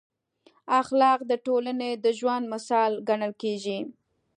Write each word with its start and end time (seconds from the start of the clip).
اخلاق 0.79 1.19
د 1.31 1.33
ټولنې 1.45 1.91
د 2.03 2.05
ژوند 2.19 2.43
مشال 2.53 2.91
ګڼل 3.07 3.33
کېږي. 3.41 3.79